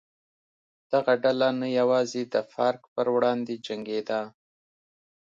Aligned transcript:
دغه 0.91 1.13
ډله 1.23 1.49
نه 1.61 1.67
یوازې 1.79 2.21
د 2.33 2.35
فارک 2.51 2.81
پر 2.93 3.05
وړاندې 3.15 3.55
جنګېده. 3.65 4.21